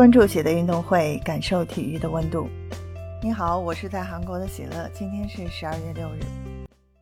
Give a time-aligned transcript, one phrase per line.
[0.00, 2.48] 关注喜的运动会，感受体育的温度。
[3.22, 4.88] 你好，我是在韩国的喜乐。
[4.94, 6.20] 今天是十二月六日，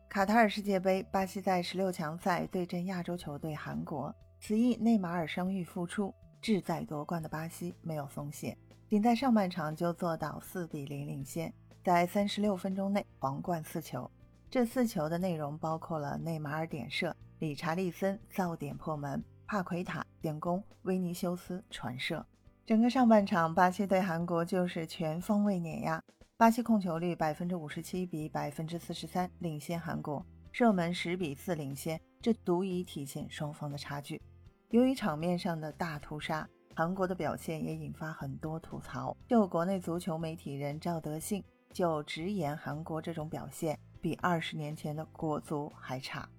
[0.09, 4.13] 卡塔尔世界杯，巴西在十六强赛对阵亚洲球队韩国。
[4.41, 8.57] 此役内马尔伤愈复出，志在夺冠的巴西没有松懈，
[8.89, 14.11] 仅在上半场就做到四比零领先，在三十六分钟内皇冠四球。
[14.51, 22.25] 这四球的内容包括了内马尔点射、理查利森造点破门、帕奎塔建功、维尼修斯传射。
[22.69, 25.99] 整个上半场，巴西对韩国就是全方位碾压。
[26.37, 34.21] 巴西控球率百分之五十七比百分之四十三领先韩国，射门十比四领先，这足以体现双方的差距。
[34.69, 39.17] 由于场面上的大屠杀，韩国的表现也引发很多吐槽。
[39.27, 41.43] 就国内足球媒体人赵德信
[41.73, 46.29] 就直言，韩国这种表现比二十年前的国足还差。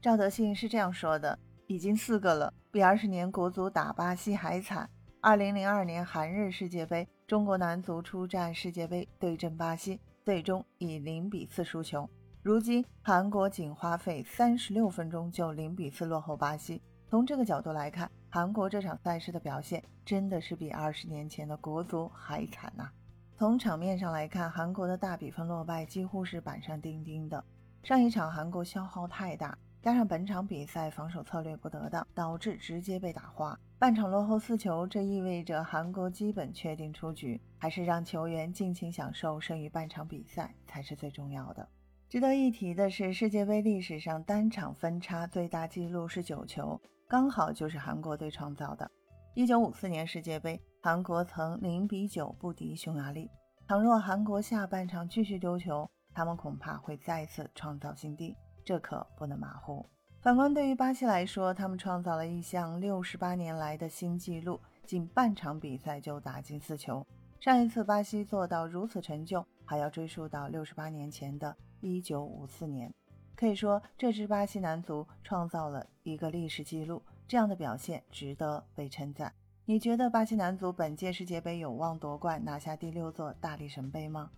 [0.00, 4.88] 赵德信是这样说的：“已经四个了，比二十年国足打巴西还惨。”
[5.24, 12.10] 二零零二年韩日世界杯，中国男足出战世界杯对阵巴西，最终以零比四输球。
[12.42, 16.82] 如今韩国仅花费三十六分钟就零比四落后巴西。
[17.08, 22.90] 从这个角度来看，韩国这场赛事的表现真的是比二十年前的国足还惨呐。
[23.36, 27.44] 从场面上来看，韩国的大比分落败几乎是板上钉钉的。
[27.84, 29.56] 上一场韩国消耗太大。
[29.82, 33.58] 加上本场比赛防守策略不得当，导致直接被打花。
[33.80, 37.40] 半场落后四球，这意味着韩国基本确定出局。
[37.58, 41.68] 还是让球员尽情享受剩余半场比赛才是最重要的。
[42.08, 48.88] 值得一提的是，世界杯历史上单场分差最大纪录是九球，刚好就是韩国队创造的。
[49.34, 53.28] 一九五四年世界杯，韩国曾零比九不敌匈牙利。
[53.66, 58.36] 倘若韩国下半场继续丢球，他们恐怕会再次创造新低。
[58.64, 59.86] 这可不能马虎。
[60.20, 67.04] 反观对于巴西来说，他们创造了一项六十八年来的新纪录，仅半场比赛就打进四球。
[67.40, 72.92] 上一次巴西做到如此成就，还要追溯到六十八年前的一九五四年。
[73.34, 79.32] 可以说，这支巴西男足创造了一个历史记录，这样的表现值得被称赞。
[79.64, 84.30] 你觉得巴西男足本届世界杯有望夺冠，拿下第六座大力神杯吗？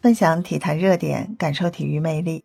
[0.00, 2.44] 分享体坛热点，感受体育魅力。